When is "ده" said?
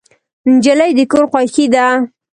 1.73-1.85